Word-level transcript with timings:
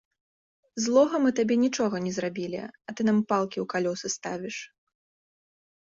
Злога 0.85 1.15
мы 1.25 1.29
табе 1.39 1.57
нічога 1.65 1.95
не 2.07 2.13
зрабілі, 2.17 2.61
а 2.63 2.89
ты 2.97 3.01
нам 3.11 3.17
палкі 3.33 3.53
ў 3.63 3.65
калёсы 3.75 4.07
ставіш. 4.19 4.57